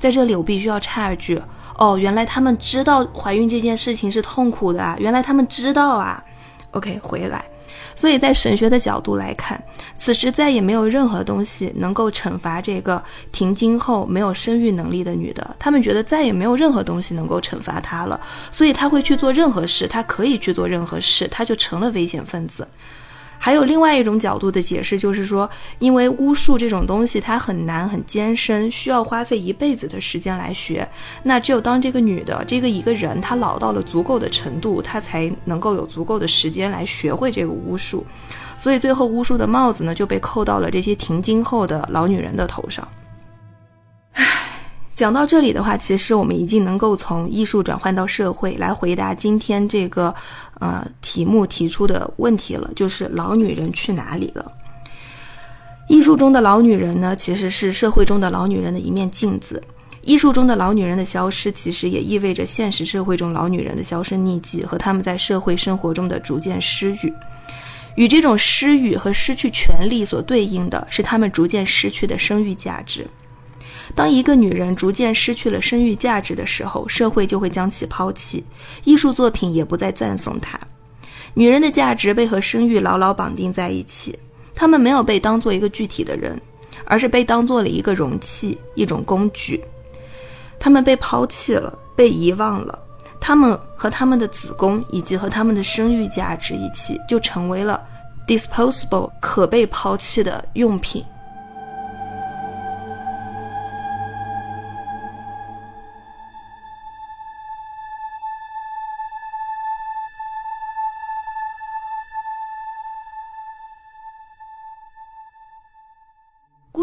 [0.00, 1.40] 在这里，我必须要插一句：
[1.78, 4.96] 哦，原来他们知道怀孕这件事情是痛苦的啊！
[4.98, 6.20] 原来他们知道啊。
[6.72, 7.44] OK，回来。
[7.94, 9.62] 所以在神学的角度来看，
[9.96, 15.56] 此时再也没有任何东西能够惩罚这个停经后没有生育能力的女的。
[15.58, 22.66] 他们觉得再也没有任何东西能够惩罚她了，所以她会去做任何事，她可以去做任何事，她就成了危险分子。
[23.44, 25.50] 还有另外一种角度的解释，就是说，
[25.80, 30.88] 因为巫术这种东西它很难、很艰深，需要花费一辈子的时间来学。
[31.24, 38.06] 那只有当这个女的、这个一个人她老到了足够的程度，她才能够有足够的时间来学会这个巫术。
[38.56, 42.86] 所以最后巫术的帽子呢，就被扣到了这些停经后的老女人的头上。
[44.94, 50.14] 讲到这里的话，其实我们已经能够从艺术转换到社会来回答今天这个
[50.60, 54.52] 呃题目提出的问题了，就是老女人去哪里了？
[55.88, 59.62] 艺术中的老女人呢，其实是社会中的老女人的一面镜子。
[60.02, 67.12] 艺术中的老女人的消失，其实也意味着现实社会中老女人的销声匿迹和她们在社会生活中的逐渐失语。
[67.94, 73.06] 与这种失语和失去权利所对应的是，她们逐渐失去的生育价值。
[73.94, 78.44] 当一个女人逐渐失去了生育价值的时候，社会就会将其抛弃，
[78.84, 80.58] 艺术作品也不再赞颂她。
[81.34, 84.18] 女人的价值被和生育牢牢绑定在一起，
[84.54, 86.40] 她们没有被当做一个具体的人，
[86.84, 89.62] 而是被当做了一个容器、一种工具。
[90.58, 92.78] 她们被抛弃了，被遗忘了，
[93.20, 97.82] 她们和她们的子宫以及和她们的生育价值一起，就成为了
[98.26, 101.04] disposable 可被抛弃的用品。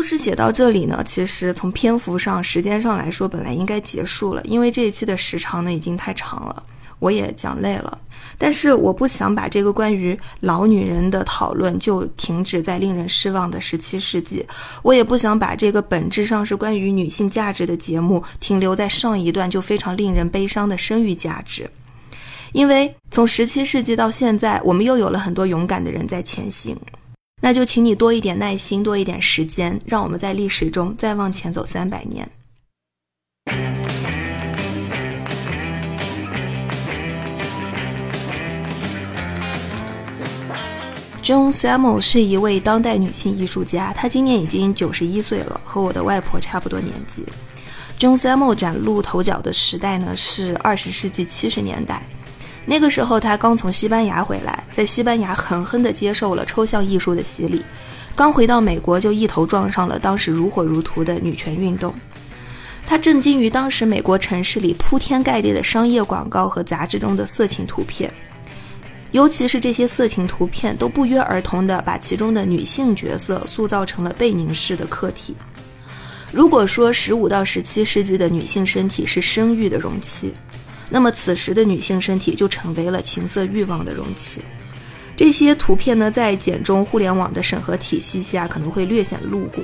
[0.09, 6.63] 事写到这里呢，其实从篇幅上、时间上来说，本来应该结束了，因为这一期的时长呢已经太长了，
[6.97, 7.95] 我也讲累了。
[8.35, 14.43] 但是我不想把这个关于老女人的讨论就停止在令人失望的十七世纪，
[14.81, 21.69] 我也不想把这个本质上是关于女性价值的节目停留在上一段就非常令人悲伤的生育价值，
[22.51, 26.75] 因为从十七世纪到现在，我们又有了很多勇敢的人在前行。
[27.41, 32.29] 那就请你多一点耐心，多一点时间，让我们在历史中再往前走三百年。
[41.23, 47.23] Joan Samo 是一位当代女性艺术家，她今年已经九十一岁了，和我的外婆差不多年纪。
[47.99, 52.03] Joan Samo 崭露头角的时代呢，是二十世纪七十年代。
[52.69, 57.65] 那个时候，他刚从西班牙回来，在西班牙狠狠地接受了抽象艺术的洗礼。
[58.13, 61.91] 刚回到美国，就一头撞上了当时如火如荼的女权运动。
[62.85, 68.13] 他震惊于当时美国城市里铺天盖地的商业广告和杂志中的色情图片，
[69.13, 75.35] 尤其是这些色情图片都不约而同地把其中的女性角色塑造成了被凝视的客体。
[76.31, 80.35] 如果说十五到十七世纪的女性身体是生育的容器，
[80.89, 84.41] 那么此时的女性身体就成为了情色欲望的容器。
[85.15, 89.61] 这些图片呢，在简中互联网的审核体系下可能会略显露骨，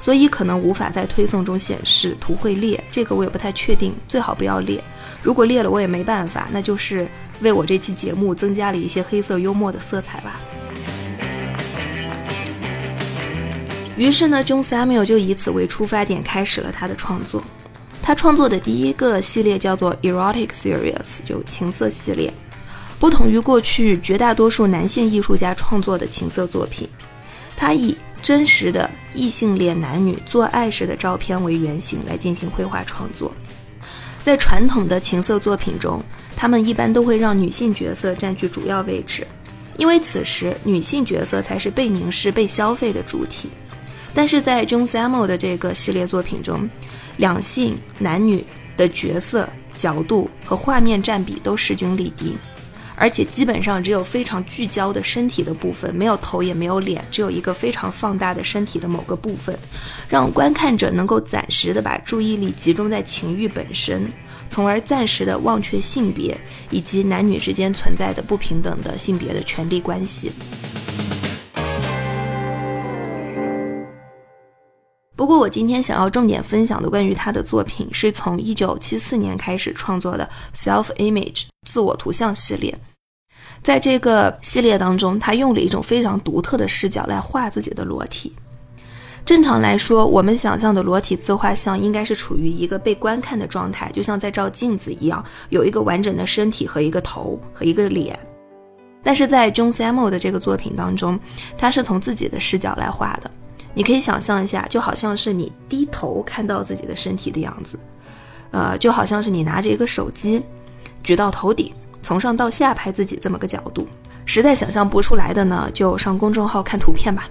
[0.00, 2.82] 所以可能无法在推送中显示，图会裂。
[2.90, 4.82] 这个我也不太确定，最好不要裂。
[5.22, 7.06] 如果裂了，我也没办法，那就是
[7.40, 10.40] 为我这期节目增加了一些黑色幽默的色彩吧。
[13.96, 17.42] 于是呢，John Samuel 就以此为出发点，开始了他的创作。
[18.06, 22.32] 他创作的第一个系列叫做 Erotic Series，就情色系列。
[23.00, 26.88] 不同于过去绝大多数男性艺术家创作的情色作品，
[27.56, 33.34] 他以真实的异性恋男女做爱时的照片为原型来进行绘画创作。
[34.22, 36.00] 在传统的情色作品中，
[36.36, 39.26] 他们一般都会让女性角色占据主要位置，
[39.78, 43.50] 因为此时女性角色才是被凝视、被消费的主体。
[44.14, 46.70] 但是在 John Samuel 的这个系列作品中，
[47.16, 48.44] 两性男女
[48.76, 52.36] 的角色角度和画面占比都势均力敌，
[52.94, 59.58] 而且基本上只有非常聚焦的身体的部分，没有头也没有脸，只有一个非常放大的身体的某个部分，
[60.08, 64.10] 让观看者能够暂时的把注意力集中在情欲本身，
[64.48, 66.38] 从而暂时的忘却性别
[66.70, 70.32] 以及男女之间存在的不平等的性别的权利关系。
[75.16, 81.32] 不过，我今天想要重点分享的关于他的作品，是从一九七四年开始创作的《Self Image》
[81.66, 82.78] 自我图像系列。
[83.62, 88.34] 在这个系列当中，他用了一种非常独特的视角来画自己的裸体。
[89.24, 98.16] 正常来说，我们想象的裸体自画像应该是处于一个被观看的状态，就像在照镜子一样，有一个完整的身体和一个头和一个脸。
[99.02, 101.18] 但是在 John Samuel 的这个作品当中，
[101.56, 103.30] 他是从自己的视角来画的。
[103.76, 107.78] 你可以想象一下，就好像是你低头看到自己的身体的样子，
[108.50, 110.40] 呃，就好像是你拿着一个手机
[111.02, 111.70] 举到头顶，
[112.02, 113.86] 从上到下拍自己这么个角度。
[114.24, 117.28] 实在想象不出来的呢，就上公众号看图片吧。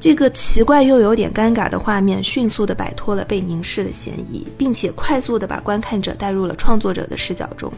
[0.00, 7.70] 这个奇怪又有点尴尬的画面，迅速地摆脱了被凝视的嫌疑，并且快速地把观看者带入了创作者的视角中。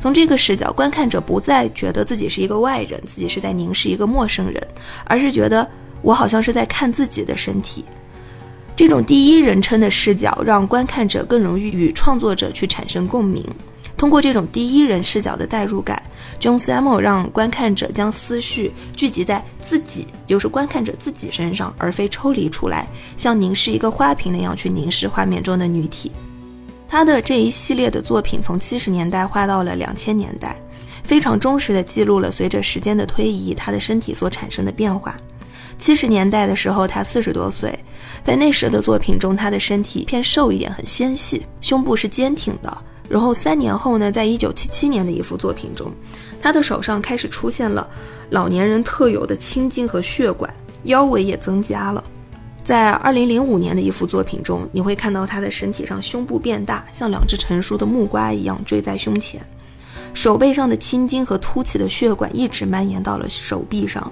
[0.00, 4.66] 从这个视角，观看者不再觉得自己是一个外人，自己是在凝视一个陌生人，
[5.04, 5.68] 而是觉得
[6.02, 7.84] 我好像是在看自己的身体。
[8.74, 13.44] 这种第一人称的视角，让观看者更容易与创作者去产生共鸣。
[13.96, 16.02] 通过这种第一人视角的代入感
[16.40, 26.10] ，John Samuel 让观看者将思绪聚集在自己，就是观看者自己身上，而非抽离出来，像凝视一个花瓶那样去凝视画面中的女体。
[26.88, 30.60] 他的这一系列的作品从七十年代画到了两千年代，
[31.04, 35.16] 非常忠实地记录了随着时间的推移，他的身体所产生的变化。
[35.78, 37.76] 七十年代的时候，他四十多岁，
[38.22, 42.76] 在那时的作品中，他的身体偏瘦一点，很纤细，胸部是坚挺的。
[43.08, 45.92] 然后三年后呢，在一九七七年的一幅作品中，
[46.40, 47.88] 他的手上开始出现了
[48.30, 50.52] 老年人特有的青筋和血管，
[50.84, 52.02] 腰围也增加了。
[52.64, 59.44] 在二零零五年的一幅作品中，你会看到他的身体上胸部变大，像两只成熟的木瓜一样坠在胸前，
[60.14, 64.10] 手背上的青筋和凸起的血管一直蔓延到了手臂上。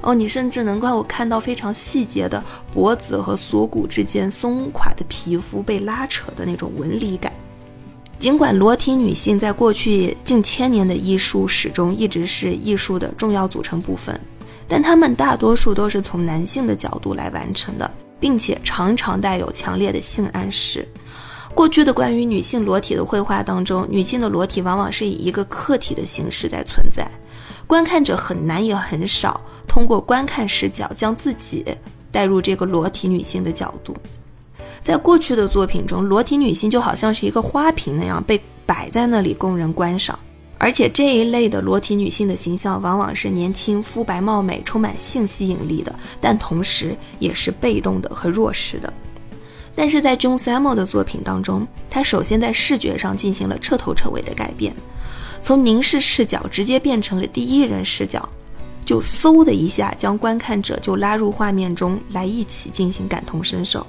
[0.00, 2.42] 哦，你甚至能够看到非常细节的
[2.72, 7.32] 脖子和锁骨之间松垮的皮肤被拉扯的那种纹理感。
[8.18, 14.20] 尽管裸体女性在过去近千年的艺术史中一直是艺术的重要组成部分，
[14.66, 17.88] 但她们大多数都是从男性的角度来完成的，
[18.18, 20.86] 并且常常带有强烈的性暗示。
[21.54, 27.08] 过去的关于女性裸体的绘画当中，女性的裸体往往是以一个客体的形式在存在，
[27.68, 31.62] 观看者很难也很少通过观看视角将自己
[32.10, 33.94] 带入这个裸体女性的角度。
[34.82, 40.18] 在过去的作品中，裸体女性就好像是一个花瓶那样被摆在那里供人观赏，
[40.56, 48.90] 而且这一类的裸体女性的形象往往是年轻、肤白貌美、充满性吸引力的，但同时也是被动的和弱势的。
[49.74, 54.74] 但是在 John s a m o 的作品当中，他首先在视觉上进行了彻头彻尾的改变，
[55.48, 58.28] 从凝视视角直接变成了第一人视角，
[58.84, 63.86] 就嗖的一下将观看者就拉入画面中来一起进行感同身受。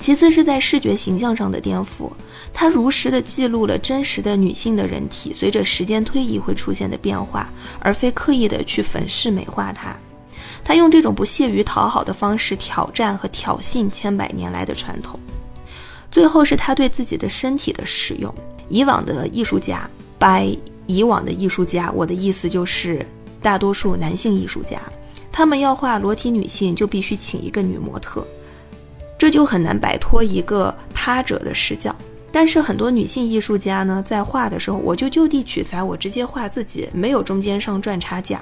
[0.00, 2.10] 其次是在视觉形象上的颠覆，
[2.52, 9.96] 它如实的记录了真实的女性的人体随着时间推移会出现的变化，而非刻意的去粉饰美化它。
[10.64, 15.20] 他用这种不屑于讨好的方式挑战和挑衅千百年来的传统。
[16.10, 18.34] 最后是他对自己的身体的使用。
[18.68, 19.88] 以往的艺术家
[20.18, 20.58] ，by
[20.90, 23.06] 以往的艺术家，我的意思就是
[23.40, 24.80] 大多数男性艺术家，
[25.30, 28.26] 他们要画裸体女性就必须请一个女模特。
[29.16, 31.94] 这就很难摆脱一个他者的视角，
[32.32, 38.40] 但是很多女性艺术家呢，在画的时候，我就就地取材，我直接画自己，没有中间上赚差价。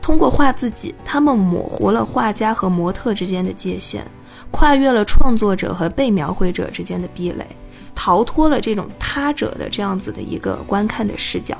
[0.00, 4.06] 通过画自己，他们模糊了画家和模特之间的界限，
[4.50, 7.44] 跨越了创作者和被描绘者之间的壁垒，
[7.94, 11.56] 逃脱了这种他者的这样子的一个观看的视角，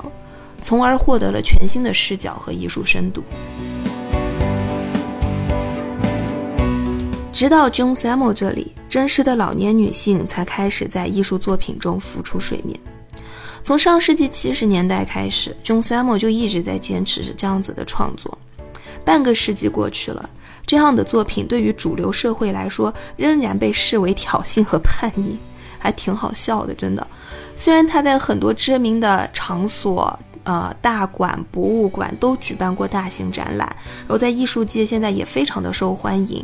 [0.61, 3.23] 从而获得了全新的视角和艺术深度。
[7.31, 12.79] 直到 John s a m m e 这里，真实的老年女性才开始在艺术作品中浮出水面。
[13.61, 18.37] 从上世纪七十年代开始，John s a m m e 就一直在坚持着这样子的创作。
[19.03, 20.29] 半个世纪过去了，
[20.65, 25.37] 这样的作品对于主流社会来说，仍然被视为挑衅和叛逆，
[25.85, 27.07] 还挺好笑的，真的。
[27.55, 33.67] 虽然他在很多知名的场所，呃，大馆、博物馆都举办过大型展览，
[33.99, 36.43] 然后在艺术界现在也非常的受欢迎。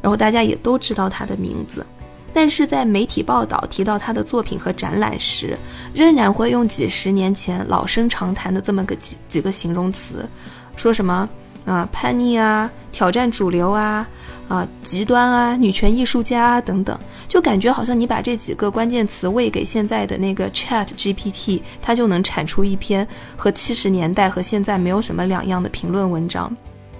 [0.00, 1.86] 然后大家也都知道他的名字，
[2.32, 5.56] 但是在媒体报道提到他的作品和展览时，
[5.94, 10.28] 仍然会用几十年前老生常谈的这么个几几个形容词，
[10.74, 11.28] 说什么
[11.64, 14.08] 啊叛逆啊挑战主流啊
[14.48, 23.06] 啊极端啊女权艺术家啊等等，就感觉好像你把这几个关键词喂给现在的那个 Chat GPT，它就能产出一篇
[23.36, 26.54] 和七十年代和现在没有什么两样的评论文章。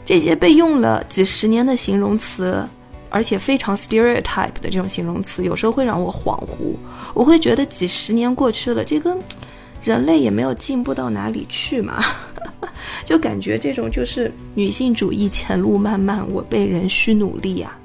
[0.04, 2.68] 这些被用了几十年的形容词。
[3.14, 6.74] 而且非常 stereotype 的这种形容词，有时候会让我恍惚。
[7.12, 9.14] 我会觉得几十年过去了，这个
[9.82, 12.02] 人类也没有进步到哪里去嘛。
[13.04, 17.78] 就感觉这种就是女性主义前路漫漫，我辈仍需努力啊。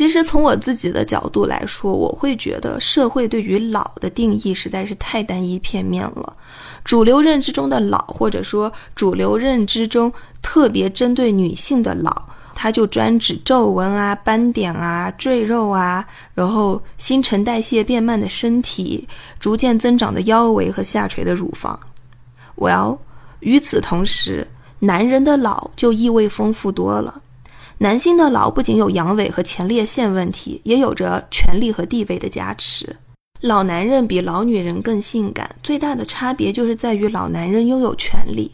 [0.00, 6.34] 其实从我自己的角度来说，我会觉得社会对于老的定义实在是太单一片面了。
[6.82, 12.10] 主流认知中的老，或者说主流认知中特别针对女性的老，
[12.54, 19.06] 它就专指皱纹啊、斑点啊、赘肉啊，然后新陈代谢变慢的身体，
[19.38, 21.78] 逐渐增长的腰围和下垂的乳房。
[22.56, 23.00] Well，
[23.40, 24.48] 与此同时，
[24.78, 27.20] 男人的老就意味丰富多了。
[27.82, 32.94] 男性的老不仅有阳痿和前列腺问题，也有着权力和地位的加持。
[33.40, 38.52] 老男人比老女人更性感，最大的差别就是在于老男人拥有权利。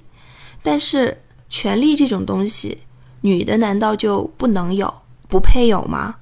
[0.63, 2.79] 但是权力这种东西，
[3.21, 4.95] 女的难道就不能有、
[5.29, 6.15] 不配有吗？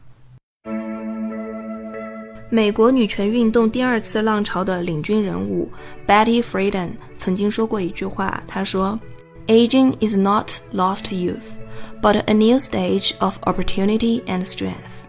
[2.49, 5.71] 美国女权运动第二次浪潮的领军人物
[6.07, 8.99] Betty Friedan 曾经说过一句话，她说
[9.47, 11.59] ：“Aging is not lost youth。”
[12.05, 15.07] But a new stage of opportunity and strength。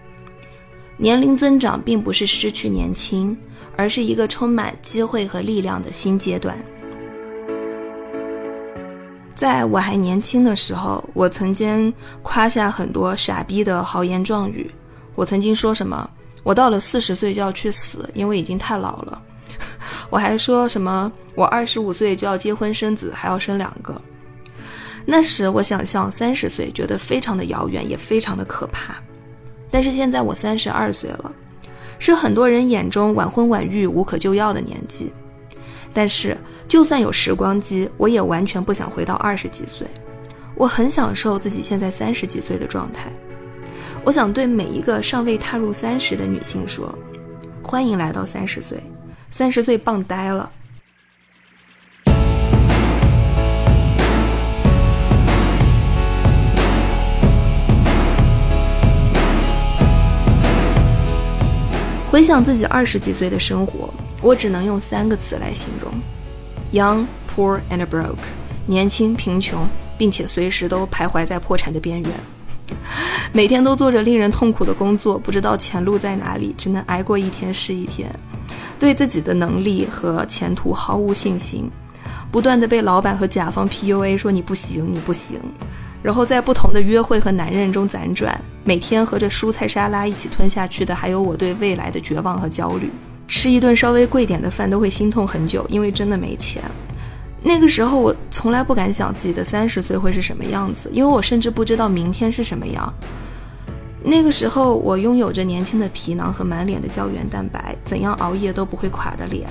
[0.95, 3.37] 年龄增长并不是失去年轻，
[3.75, 6.57] 而是一个充满机会和力量的新阶段。
[9.35, 11.93] 在我还年轻的时候，我曾经
[12.23, 14.71] 夸下很多傻逼的豪言壮语。
[15.15, 16.09] 我曾经说什么
[16.43, 19.21] ：“我到了四十岁就要去死，因为已经太老了。
[20.09, 24.01] ”我还说什么：“我二十五岁就要结婚生子，还要生两个。”
[25.05, 28.95] 那时我想象三十岁，觉得非常的遥远，也非常的可怕。
[29.69, 31.31] 但是现在我三十二岁了，
[31.99, 35.13] 是很多人眼中晚婚晚育、无可救药的年纪。
[35.93, 36.35] 但是
[36.67, 39.87] 就算有时光机，我也完全不想回到二十几岁。
[40.55, 43.11] 我很享受自己现在三十几岁的状态。
[44.03, 46.97] 我想对每一个尚未踏入三十的女性说：
[47.61, 48.77] 欢迎来到三十岁，
[49.29, 50.51] 三十岁棒呆了。
[62.15, 65.91] 回想自己二十几岁的生活，我只能用三个词来形容
[66.71, 68.15] ：young, poor and broke。
[68.67, 72.11] 年轻、贫穷，并且随时都徘徊在破产的边缘。
[73.33, 78.09] 每天都做着令人痛苦的工作，不知道前路在哪里，只能挨过一天是一天。
[78.79, 81.69] 对自己的能力和前途毫无信心，
[82.31, 85.37] 不断的被老板和甲方 PUA，说你不行，你不行。
[86.01, 92.89] 然后在不同的约会和男人中辗转，每天和着蔬菜沙拉一起吞下去的，还有我对未来的绝望和焦虑。
[93.27, 96.63] 吃一顿稍微贵点的饭都会心痛很久，因为真的没钱。
[97.43, 102.91] 那个时候我从来不敢想自己的三十岁会是什么样子，因为我甚至不知道明天是什么样。
[104.03, 109.47] 那个时候我拥有着年轻的皮囊和满脸的胶原蛋白，怎样熬夜都不会垮的脸。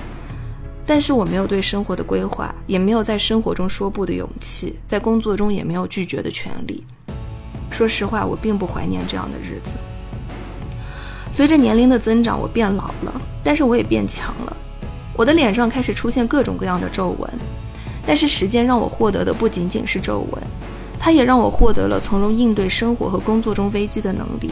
[0.85, 6.83] 但是我没有对生活的规划，也没有在生活中说不的勇气，在工作中也没有拒绝的权利。
[7.75, 9.75] 说实话，我并不怀念这样的日子。
[11.29, 14.57] 随着年龄的增长，我变老了，但是我也变强了。
[15.13, 17.29] 我的脸上开始出现各种各样的皱纹，
[18.07, 20.41] 但是时间让我获得的不仅仅是皱纹，
[20.97, 24.49] 它也让我获得了从容应对生活和工作中危机的能力。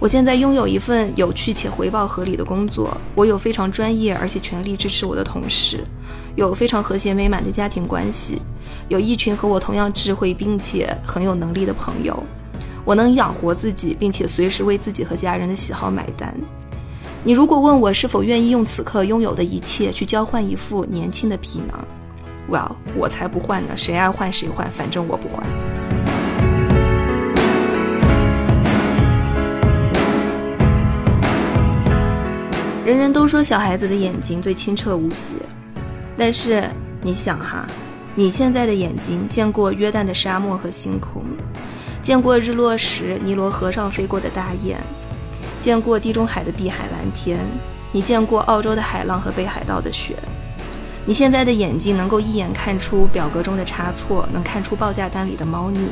[0.00, 5.84] 我现在拥有一份有趣且回报合理的工作，我有非常专业而且全力支持我的同事，
[6.36, 8.40] 有非常和谐美满的家庭关系，
[8.88, 12.22] 有一群和我同样智慧并且很有能力的朋友，
[12.84, 16.34] 我能养活自己，并且随时为自己和家人的喜好买单。
[17.22, 21.88] 你如果问我是否愿意用此刻拥有的一切去交换一副年轻的皮囊
[22.50, 25.46] ，Well，我才不换呢，谁爱换谁换，反正我不换。
[32.84, 35.32] 人人都说小孩子的眼睛最清澈无邪，
[36.18, 36.62] 但是
[37.00, 37.66] 你想哈，
[38.16, 41.24] 你现在的眼睛见过约旦的沙漠和星空，
[42.00, 44.78] 见过日落时尼罗河上飞过的大雁，
[45.58, 47.40] 见过地中海的碧海蓝天，
[47.90, 50.16] 你见过澳洲的海浪和北海道的雪。
[51.04, 55.88] 你现在的眼睛能够一眼看出表格中的差错，能看出报价单里的猫腻，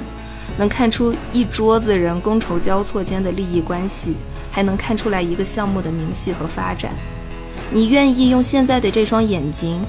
[0.56, 4.16] 能看出一桌子人觥筹交错间的利益关系。
[4.54, 6.92] 还能看出来一个项目的明细和发展。
[7.70, 9.82] 你愿意用现在的这双眼睛，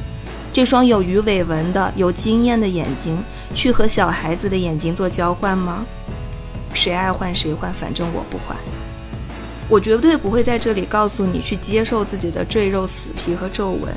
[0.54, 3.18] 这双有鱼尾纹的、有经验的眼睛，
[3.56, 5.84] 去和小孩子的眼睛做交换吗？
[6.76, 8.56] 谁爱换谁换，反正我不换。
[9.68, 13.92] 我绝对不会在这里告诉你去接受自己的赘肉、死皮和皱纹，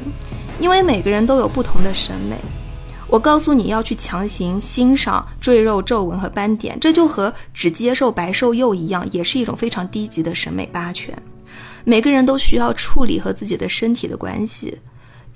[0.59, 2.39] 因为每个人都有不同的审美。
[3.07, 11.15] 我告诉你要去强行欣赏赘肉、皱纹和斑点，这就和只接受白瘦幼一样，也是一种非常低级的审美霸权。
[11.85, 14.79] 每个人都需要处理和自己的身体的关系，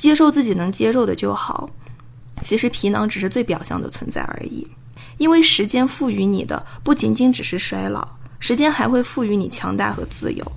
[0.01, 1.69] 接受自己能接受的就好。
[2.41, 4.67] 其实皮囊只是最表象的存在而已，
[5.19, 10.53] 因为时间赋予你的不仅仅只是衰老，时间还会赋予你强大和自由。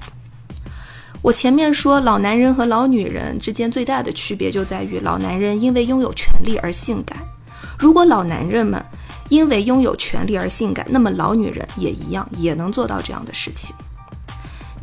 [1.21, 7.17] 我前面说，老男人和老女人之间最大的区别就在于，老男人因为拥有权力而性感。
[7.77, 8.81] 如果老男人们
[9.27, 13.75] 因为拥有权力而性感，那么老女人也一样，也能做到这样的事情。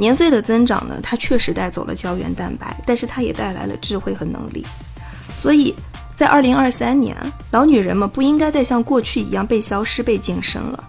[0.01, 4.65] 年岁的增长呢，它确实带走了胶原蛋白，但是它也带来了智慧和能力。
[5.37, 5.75] 所以
[6.17, 7.15] 在二零二三年，
[7.51, 10.83] 老女人们不应该再像过去一样被消失、被晋升了。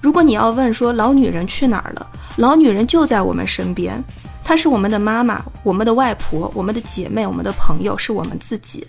[0.00, 4.02] 如果你要问说老女人去哪儿了，老女人就在我们身边。
[4.42, 8.84] 她是我们的妈妈，我们的外婆，我们的姐妹，我们的朋友，是我们自己。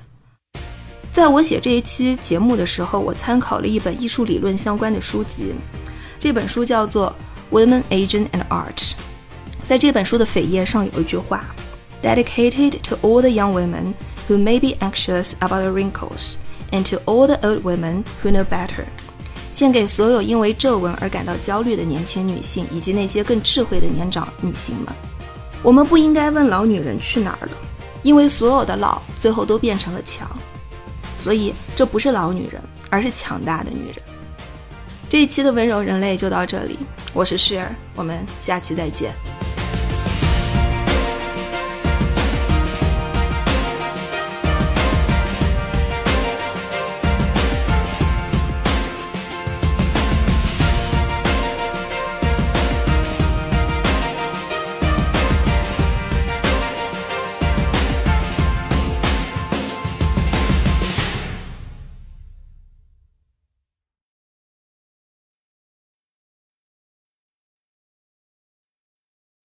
[1.11, 5.53] 在我写这一期节目的时候，我参考了一本艺术理论相关的书籍，
[6.19, 7.13] 这本书叫做
[7.55, 8.73] 《Women, Aging and Art》。
[9.63, 11.45] 在这本书的扉页上有一句话
[12.01, 13.93] ：“Dedicated to all the young women
[14.27, 16.35] who may be anxious about the wrinkles,
[16.71, 18.85] and to all the old women who know better。”
[19.51, 24.87] 献给所有因为皱纹而感到焦虑的年轻女性，以及那些更智慧的年长女性们。
[25.61, 27.51] 我们不应该问老女人去哪儿了，
[28.03, 30.29] 因为所有的老最后都变成了强，
[31.17, 33.97] 所以这不是老女人，而是强大的女人。
[35.09, 36.77] 这一期的温柔人类就到这里，
[37.11, 39.11] 我是诗儿，我们下期再见。